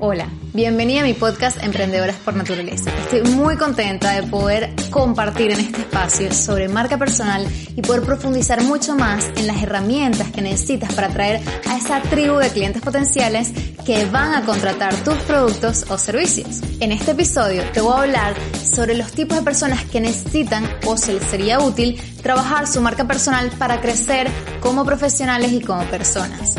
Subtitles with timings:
[0.00, 2.90] Hola, bienvenida a mi podcast Emprendedoras por Naturaleza.
[3.00, 8.62] Estoy muy contenta de poder compartir en este espacio sobre marca personal y poder profundizar
[8.62, 13.52] mucho más en las herramientas que necesitas para atraer a esa tribu de clientes potenciales
[13.84, 16.60] que van a contratar tus productos o servicios.
[16.78, 20.96] En este episodio te voy a hablar sobre los tipos de personas que necesitan o
[20.96, 24.28] se les sería útil trabajar su marca personal para crecer
[24.60, 26.56] como profesionales y como personas.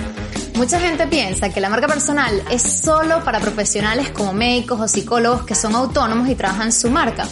[0.59, 5.45] Mucha gente piensa que la marca personal es solo para profesionales como médicos o psicólogos
[5.45, 7.25] que son autónomos y trabajan su marca.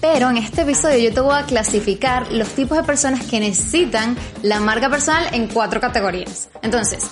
[0.00, 4.16] Pero en este episodio yo te voy a clasificar los tipos de personas que necesitan
[4.42, 6.48] la marca personal en cuatro categorías.
[6.62, 7.08] Entonces,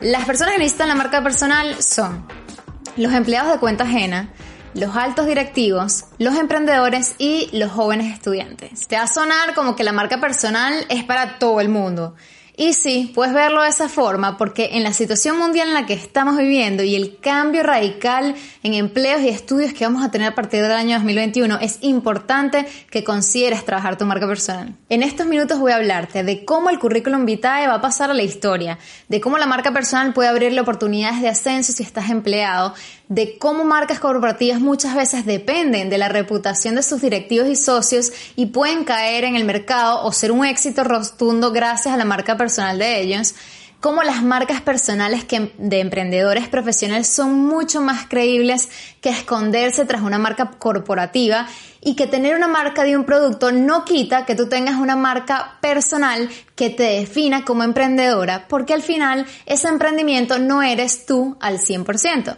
[0.00, 2.26] las personas que necesitan la marca personal son
[2.96, 4.32] los empleados de cuenta ajena,
[4.74, 8.88] los altos directivos, los emprendedores y los jóvenes estudiantes.
[8.88, 12.16] Te va a sonar como que la marca personal es para todo el mundo.
[12.56, 15.94] Y sí, puedes verlo de esa forma porque en la situación mundial en la que
[15.94, 20.34] estamos viviendo y el cambio radical en empleos y estudios que vamos a tener a
[20.36, 24.72] partir del año 2021, es importante que consideres trabajar tu marca personal.
[24.88, 28.14] En estos minutos voy a hablarte de cómo el currículum vitae va a pasar a
[28.14, 32.72] la historia, de cómo la marca personal puede abrirle oportunidades de ascenso si estás empleado,
[33.08, 38.12] de cómo marcas corporativas muchas veces dependen de la reputación de sus directivos y socios
[38.34, 42.36] y pueden caer en el mercado o ser un éxito rotundo gracias a la marca
[42.36, 43.34] personal de ellos,
[43.80, 45.26] cómo las marcas personales
[45.58, 48.70] de emprendedores profesionales son mucho más creíbles
[49.02, 51.46] que esconderse tras una marca corporativa
[51.84, 55.58] y que tener una marca de un producto no quita que tú tengas una marca
[55.60, 61.58] personal que te defina como emprendedora, porque al final ese emprendimiento no eres tú al
[61.58, 62.36] 100%.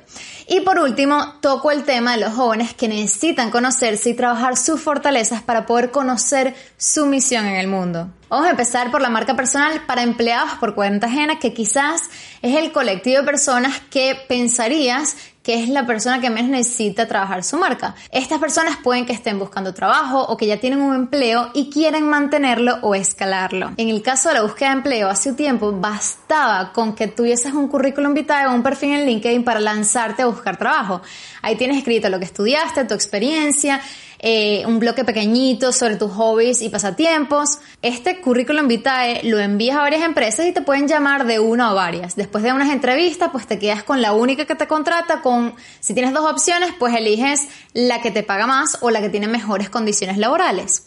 [0.49, 4.81] Y por último, toco el tema de los jóvenes que necesitan conocerse y trabajar sus
[4.81, 8.11] fortalezas para poder conocer su misión en el mundo.
[8.29, 12.03] Vamos a empezar por la marca personal para empleados por cuenta ajena, que quizás
[12.43, 17.45] es el colectivo de personas que pensarías que es la persona que menos necesita trabajar
[17.45, 17.95] su marca.
[18.11, 22.09] Estas personas pueden que estén buscando trabajo o que ya tienen un empleo y quieren
[22.09, 23.71] mantenerlo o escalarlo.
[23.77, 27.69] En el caso de la búsqueda de empleo, hace tiempo bastaba con que tuvieses un
[27.69, 31.01] currículum vitae o un perfil en LinkedIn para lanzarte a buscar trabajo.
[31.43, 33.81] Ahí tienes escrito lo que estudiaste, tu experiencia,
[34.19, 37.59] eh, un bloque pequeñito sobre tus hobbies y pasatiempos.
[37.83, 41.75] Este currículum vitae lo envías a varias empresas y te pueden llamar de una o
[41.75, 42.17] varias.
[42.17, 45.95] Después de unas entrevistas, pues te quedas con la única que te contrata, con, si
[45.95, 49.71] tienes dos opciones, pues eliges la que te paga más o la que tiene mejores
[49.71, 50.85] condiciones laborales.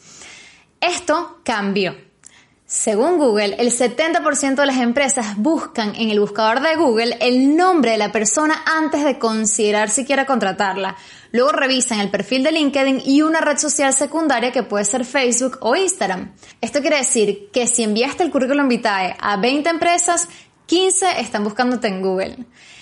[0.81, 2.08] Esto cambió.
[2.71, 7.93] Según Google, el 70% de las empresas buscan en el buscador de Google el nombre
[7.93, 10.95] de la persona antes de considerar siquiera contratarla.
[11.31, 15.57] Luego revisan el perfil de LinkedIn y una red social secundaria que puede ser Facebook
[15.61, 16.35] o Instagram.
[16.61, 20.29] Esto quiere decir que si enviaste el currículum vitae a 20 empresas,
[20.67, 22.37] 15 están buscándote en Google.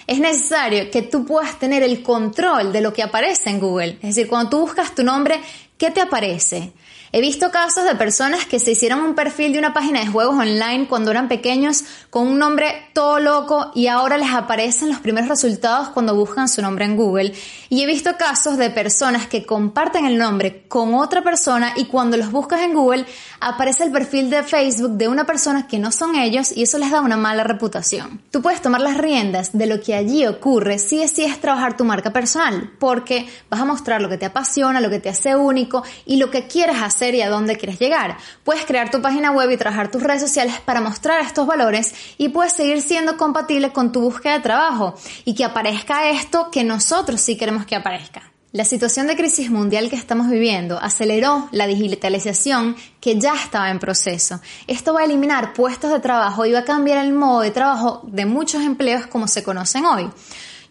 [0.05, 3.99] Es necesario que tú puedas tener el control de lo que aparece en Google.
[4.01, 5.39] Es decir, cuando tú buscas tu nombre,
[5.77, 6.73] ¿qué te aparece?
[7.13, 10.35] He visto casos de personas que se hicieron un perfil de una página de juegos
[10.35, 15.29] online cuando eran pequeños con un nombre todo loco y ahora les aparecen los primeros
[15.29, 17.33] resultados cuando buscan su nombre en Google.
[17.69, 22.17] Y he visto casos de personas que comparten el nombre con otra persona y cuando
[22.17, 23.05] los buscas en Google
[23.39, 26.91] aparece el perfil de Facebook de una persona que no son ellos y eso les
[26.91, 28.21] da una mala reputación.
[28.31, 32.11] Tú puedes tomar las riendas de lo que allí ocurre si decides trabajar tu marca
[32.11, 35.66] personal porque vas a mostrar lo que te apasiona, lo que te hace único
[36.05, 38.17] y lo que quieres hacer y a dónde quieres llegar.
[38.43, 42.29] Puedes crear tu página web y trabajar tus redes sociales para mostrar estos valores y
[42.29, 44.95] puedes seguir siendo compatible con tu búsqueda de trabajo
[45.25, 48.31] y que aparezca esto que nosotros sí queremos que aparezca.
[48.53, 53.77] La situación de crisis mundial que estamos viviendo aceleró la digitalización que ya estaba en
[53.77, 54.39] proceso.
[54.67, 58.01] Esto va a eliminar puestos de trabajo y va a cambiar el modo de trabajo
[58.05, 60.09] de muchos empleos como se conocen hoy.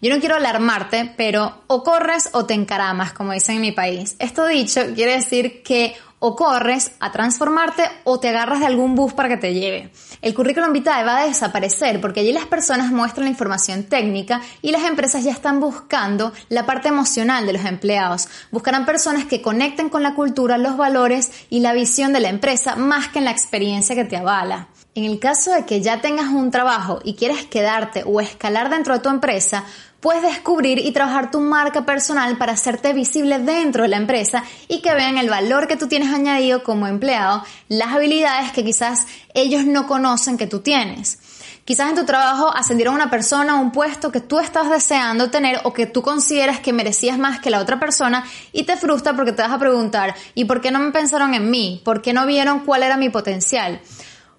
[0.00, 4.16] Yo no quiero alarmarte, pero o corres o te encaramas, como dicen en mi país.
[4.18, 9.12] Esto dicho quiere decir que o corres a transformarte o te agarras de algún bus
[9.12, 9.92] para que te lleve.
[10.22, 14.70] El currículum vitae va a desaparecer porque allí las personas muestran la información técnica y
[14.70, 18.28] las empresas ya están buscando la parte emocional de los empleados.
[18.50, 22.76] Buscarán personas que conecten con la cultura, los valores y la visión de la empresa
[22.76, 24.68] más que en la experiencia que te avala.
[24.94, 28.94] En el caso de que ya tengas un trabajo y quieres quedarte o escalar dentro
[28.94, 29.64] de tu empresa,
[30.06, 34.80] puedes descubrir y trabajar tu marca personal para hacerte visible dentro de la empresa y
[34.80, 39.66] que vean el valor que tú tienes añadido como empleado, las habilidades que quizás ellos
[39.66, 41.18] no conocen que tú tienes.
[41.64, 45.28] Quizás en tu trabajo ascendieron a una persona a un puesto que tú estás deseando
[45.28, 49.16] tener o que tú consideras que merecías más que la otra persona y te frustra
[49.16, 51.82] porque te vas a preguntar, ¿y por qué no me pensaron en mí?
[51.84, 53.80] ¿Por qué no vieron cuál era mi potencial?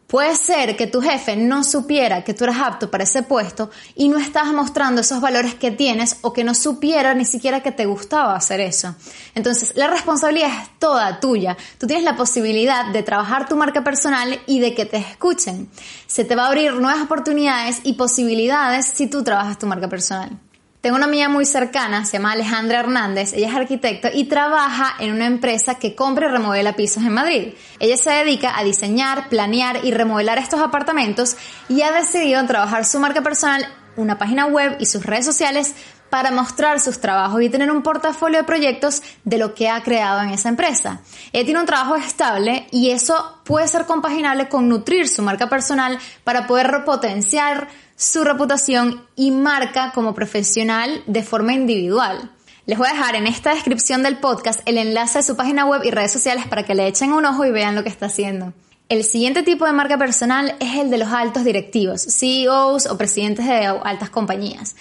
[0.08, 4.08] Puede ser que tu jefe no supiera que tú eras apto para ese puesto y
[4.08, 7.86] no estabas mostrando esos valores que tienes o que no supiera ni siquiera que te
[7.86, 8.96] gustaba hacer eso.
[9.36, 11.58] Entonces, la responsabilidad es toda tuya.
[11.78, 15.70] Tú tienes la posibilidad de trabajar tu marca personal y de que te escuchen.
[16.08, 20.40] Se te va a abrir nuevas oportunidades y posibilidades si tú trabajas tu marca personal.
[20.82, 25.12] Tengo una amiga muy cercana, se llama Alejandra Hernández, ella es arquitecta y trabaja en
[25.12, 27.54] una empresa que compra y remodela pisos en Madrid.
[27.80, 31.36] Ella se dedica a diseñar, planear y remodelar estos apartamentos
[31.68, 33.66] y ha decidido trabajar su marca personal,
[33.96, 35.74] una página web y sus redes sociales
[36.12, 40.22] para mostrar sus trabajos y tener un portafolio de proyectos de lo que ha creado
[40.22, 41.02] en esa empresa.
[41.34, 45.98] Ella tiene un trabajo estable y eso puede ser compaginable con nutrir su marca personal
[46.24, 52.30] para poder potenciar su reputación y marca como profesional de forma individual.
[52.68, 55.82] Les voy a dejar en esta descripción del podcast el enlace a su página web
[55.84, 58.54] y redes sociales para que le echen un ojo y vean lo que está haciendo.
[58.88, 63.48] El siguiente tipo de marca personal es el de los altos directivos, CEOs o presidentes
[63.48, 64.76] de altas compañías.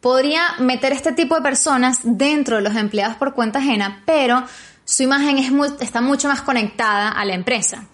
[0.00, 4.44] Podría meter este tipo de personas dentro de los empleados por cuenta ajena, pero
[4.86, 5.38] su imagen
[5.80, 7.86] está mucho más conectada a la empresa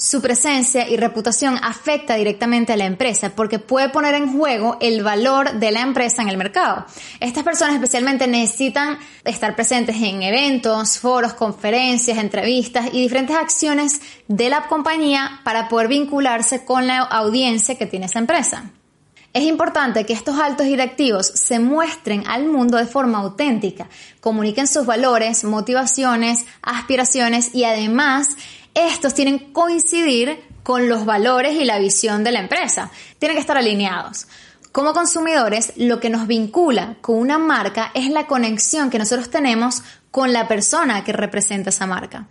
[0.00, 5.02] su presencia y reputación afecta directamente a la empresa porque puede poner en juego el
[5.02, 6.86] valor de la empresa en el mercado.
[7.20, 14.48] Estas personas especialmente necesitan estar presentes en eventos, foros, conferencias, entrevistas y diferentes acciones de
[14.48, 18.70] la compañía para poder vincularse con la audiencia que tiene esa empresa.
[19.32, 23.88] Es importante que estos altos directivos se muestren al mundo de forma auténtica,
[24.20, 28.30] comuniquen sus valores, motivaciones, aspiraciones y además
[28.74, 32.90] estos tienen que coincidir con los valores y la visión de la empresa.
[33.18, 34.26] Tienen que estar alineados.
[34.72, 39.82] Como consumidores, lo que nos vincula con una marca es la conexión que nosotros tenemos
[40.12, 42.28] con la persona que representa esa marca.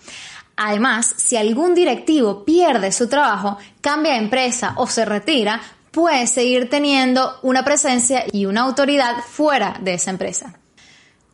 [0.55, 5.61] Además, si algún directivo pierde su trabajo, cambia de empresa o se retira,
[5.91, 10.59] puede seguir teniendo una presencia y una autoridad fuera de esa empresa.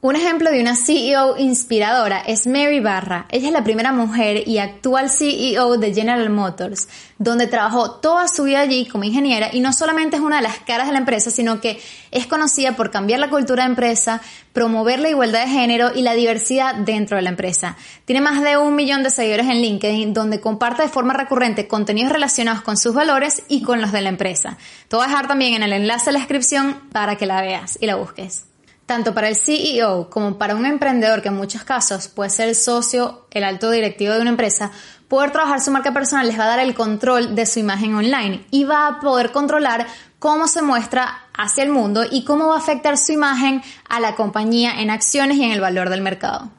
[0.05, 3.25] Un ejemplo de una CEO inspiradora es Mary Barra.
[3.31, 6.87] Ella es la primera mujer y actual CEO de General Motors,
[7.17, 10.59] donde trabajó toda su vida allí como ingeniera y no solamente es una de las
[10.59, 11.81] caras de la empresa, sino que
[12.11, 14.21] es conocida por cambiar la cultura de empresa,
[14.53, 17.75] promover la igualdad de género y la diversidad dentro de la empresa.
[18.05, 22.11] Tiene más de un millón de seguidores en LinkedIn, donde comparte de forma recurrente contenidos
[22.11, 24.59] relacionados con sus valores y con los de la empresa.
[24.87, 27.79] Te voy a dejar también en el enlace de la descripción para que la veas
[27.81, 28.45] y la busques.
[28.85, 32.55] Tanto para el CEO como para un emprendedor, que en muchos casos puede ser el
[32.55, 34.71] socio, el alto directivo de una empresa,
[35.07, 38.45] poder trabajar su marca personal les va a dar el control de su imagen online
[38.51, 39.87] y va a poder controlar
[40.19, 44.15] cómo se muestra hacia el mundo y cómo va a afectar su imagen a la
[44.15, 46.49] compañía en acciones y en el valor del mercado.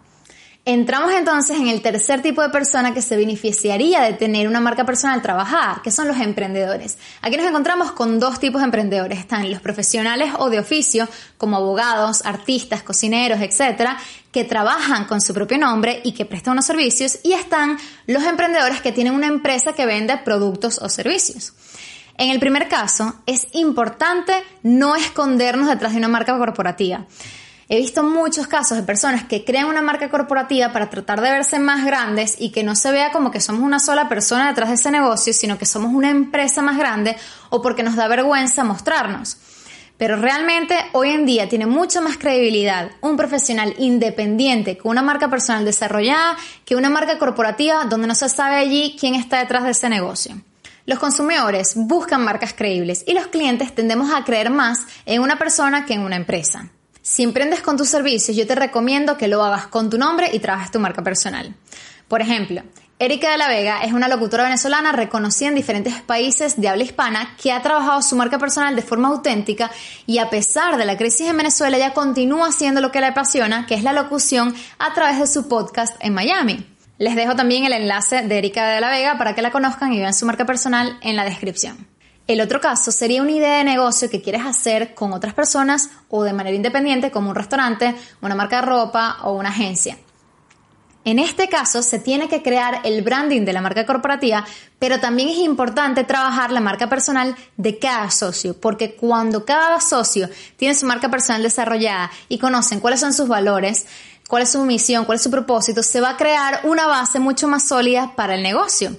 [0.69, 4.85] Entramos entonces en el tercer tipo de persona que se beneficiaría de tener una marca
[4.85, 6.99] personal trabajada, que son los emprendedores.
[7.23, 9.21] Aquí nos encontramos con dos tipos de emprendedores.
[9.21, 11.09] Están los profesionales o de oficio,
[11.39, 13.97] como abogados, artistas, cocineros, etcétera,
[14.33, 17.21] que trabajan con su propio nombre y que prestan unos servicios.
[17.23, 21.53] Y están los emprendedores que tienen una empresa que vende productos o servicios.
[22.19, 24.33] En el primer caso, es importante
[24.65, 27.07] no escondernos detrás de una marca corporativa.
[27.69, 31.59] He visto muchos casos de personas que crean una marca corporativa para tratar de verse
[31.59, 34.77] más grandes y que no se vea como que somos una sola persona detrás de
[34.77, 37.17] ese negocio, sino que somos una empresa más grande
[37.51, 39.39] o porque nos da vergüenza mostrarnos.
[39.99, 45.29] Pero realmente hoy en día tiene mucha más credibilidad un profesional independiente con una marca
[45.29, 49.71] personal desarrollada que una marca corporativa donde no se sabe allí quién está detrás de
[49.73, 50.41] ese negocio.
[50.85, 55.85] Los consumidores buscan marcas creíbles y los clientes tendemos a creer más en una persona
[55.85, 56.71] que en una empresa.
[57.09, 60.41] Si emprendes con tus servicios, yo te recomiendo que lo hagas con tu nombre y
[60.41, 61.55] trabajes tu marca personal.
[62.09, 62.63] Por ejemplo,
[62.99, 67.37] Erika de la Vega es una locutora venezolana reconocida en diferentes países de habla hispana
[67.41, 69.71] que ha trabajado su marca personal de forma auténtica
[70.05, 73.67] y a pesar de la crisis en Venezuela ella continúa haciendo lo que le apasiona,
[73.67, 76.67] que es la locución a través de su podcast en Miami.
[76.99, 80.01] Les dejo también el enlace de Erika de la Vega para que la conozcan y
[80.01, 81.87] vean su marca personal en la descripción.
[82.27, 86.25] El otro caso sería una idea de negocio que quieres hacer con otras personas o
[86.25, 89.97] de manera independiente como un restaurante, una marca de ropa o una agencia.
[91.05, 94.45] En este caso, se tiene que crear el branding de la marca corporativa,
[94.81, 100.29] pero también es importante trabajar la marca personal de cada socio, porque cuando cada socio
[100.57, 103.87] tiene su marca personal desarrollada y conocen cuáles son sus valores,
[104.29, 107.47] cuál es su misión, cuál es su propósito, se va a crear una base mucho
[107.47, 108.91] más sólida para el negocio.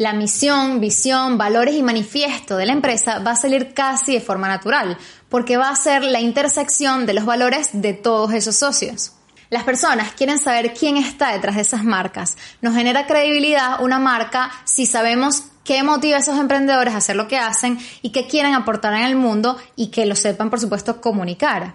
[0.00, 4.48] La misión, visión, valores y manifiesto de la empresa va a salir casi de forma
[4.48, 4.96] natural,
[5.28, 9.12] porque va a ser la intersección de los valores de todos esos socios.
[9.50, 12.38] Las personas quieren saber quién está detrás de esas marcas.
[12.62, 17.28] Nos genera credibilidad una marca si sabemos qué motiva a esos emprendedores a hacer lo
[17.28, 21.02] que hacen y qué quieren aportar en el mundo y que lo sepan, por supuesto,
[21.02, 21.74] comunicar.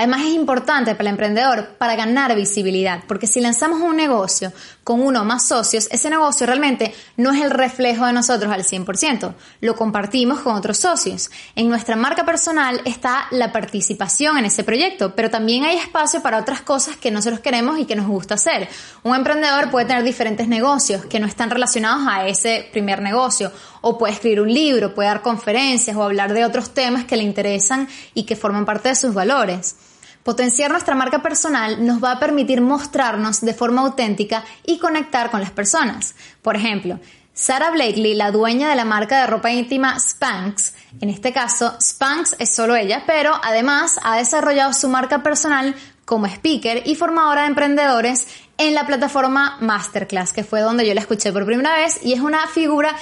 [0.00, 4.50] Además es importante para el emprendedor para ganar visibilidad, porque si lanzamos un negocio
[4.82, 8.64] con uno o más socios, ese negocio realmente no es el reflejo de nosotros al
[8.64, 11.30] 100%, lo compartimos con otros socios.
[11.54, 16.38] En nuestra marca personal está la participación en ese proyecto, pero también hay espacio para
[16.38, 18.70] otras cosas que nosotros queremos y que nos gusta hacer.
[19.02, 23.52] Un emprendedor puede tener diferentes negocios que no están relacionados a ese primer negocio,
[23.82, 27.22] o puede escribir un libro, puede dar conferencias o hablar de otros temas que le
[27.22, 29.76] interesan y que forman parte de sus valores.
[30.22, 35.40] Potenciar nuestra marca personal nos va a permitir mostrarnos de forma auténtica y conectar con
[35.40, 36.14] las personas.
[36.42, 37.00] Por ejemplo,
[37.32, 42.36] Sarah Blakely, la dueña de la marca de ropa íntima Spanx, en este caso Spanx
[42.38, 45.74] es solo ella, pero además ha desarrollado su marca personal
[46.04, 48.26] como speaker y formadora de emprendedores
[48.58, 52.20] en la plataforma Masterclass, que fue donde yo la escuché por primera vez y es
[52.20, 52.94] una figura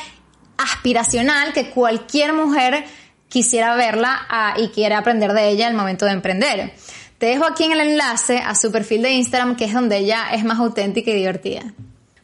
[0.57, 2.85] aspiracional que cualquier mujer
[3.29, 6.75] quisiera verla ah, y quiera aprender de ella al momento de emprender.
[7.19, 10.29] Te dejo aquí en el enlace a su perfil de Instagram, que es donde ella
[10.33, 11.75] es más auténtica y divertida.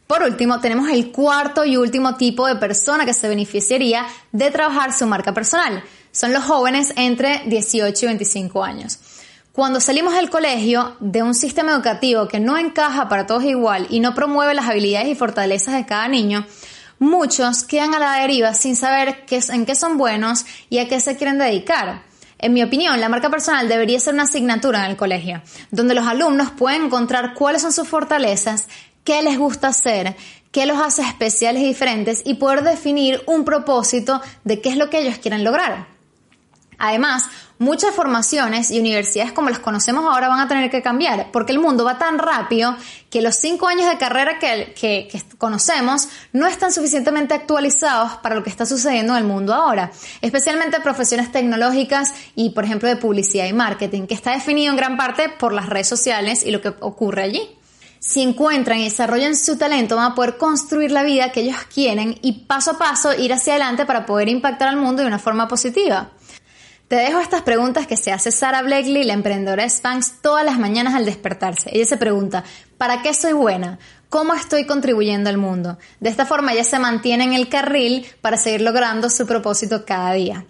[0.07, 4.93] Por último, tenemos el cuarto y último tipo de persona que se beneficiaría de trabajar
[4.93, 5.83] su marca personal.
[6.11, 8.99] Son los jóvenes entre 18 y 25 años.
[9.51, 13.99] Cuando salimos del colegio de un sistema educativo que no encaja para todos igual y
[13.99, 16.45] no promueve las habilidades y fortalezas de cada niño,
[16.99, 21.17] muchos quedan a la deriva sin saber en qué son buenos y a qué se
[21.17, 22.03] quieren dedicar.
[22.37, 26.07] En mi opinión, la marca personal debería ser una asignatura en el colegio, donde los
[26.07, 28.67] alumnos pueden encontrar cuáles son sus fortalezas,
[29.03, 30.15] qué les gusta hacer,
[30.51, 34.89] qué los hace especiales y diferentes y poder definir un propósito de qué es lo
[34.89, 35.87] que ellos quieren lograr.
[36.77, 37.29] Además,
[37.65, 41.57] muchas formaciones y universidades como las conocemos ahora van a tener que cambiar, porque el
[41.57, 42.77] mundo va tan rápido
[43.09, 48.51] que los cinco años de carrera que, conocemos no están suficientemente actualizados para lo que
[48.51, 49.91] está sucediendo en el mundo ahora,
[50.21, 54.95] especialmente profesiones tecnológicas y, por ejemplo, de publicidad y marketing, que está definido en gran
[54.95, 57.41] parte por las redes sociales y lo que ocurre allí.
[57.99, 62.19] Si encuentran y desarrollan su talento, van a poder construir la vida que ellos quieren
[62.21, 65.47] y paso a paso ir hacia adelante para poder impactar al mundo de una forma
[65.47, 66.11] positiva.
[66.87, 70.59] Te dejo estas preguntas que se hace Sara Blakely, la emprendedora de Spanx, todas las
[70.59, 71.71] mañanas al despertarse.
[71.73, 72.43] Ella se pregunta,
[72.77, 73.79] ¿para qué soy buena?
[74.09, 75.79] ¿Cómo estoy contribuyendo al mundo?
[75.99, 80.13] De esta forma ella se mantiene en el carril para seguir logrando su propósito cada
[80.13, 80.45] día.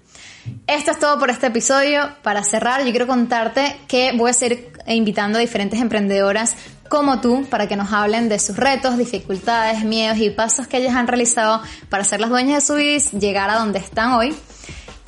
[0.68, 2.10] Esto es todo por este episodio.
[2.22, 6.56] Para cerrar, yo quiero contarte que voy a seguir invitando a diferentes emprendedoras
[6.90, 10.96] como tú para que nos hablen de sus retos, dificultades, miedos y pasos que ellas
[10.96, 14.36] han realizado para ser las dueñas de su vida y llegar a donde están hoy.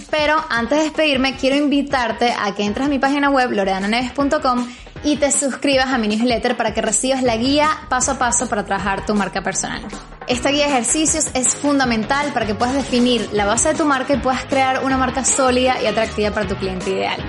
[0.10, 4.68] Pero antes de despedirme, quiero invitarte a que entres a mi página web loredananeves.com
[5.04, 8.66] y te suscribas a mi newsletter para que recibas la guía paso a paso para
[8.66, 9.82] trabajar tu marca personal.
[10.28, 14.14] Esta guía de ejercicios es fundamental para que puedas definir la base de tu marca
[14.14, 17.22] y puedas crear una marca sólida y atractiva para tu cliente ideal.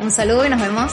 [0.00, 0.92] Un saludo y nos vemos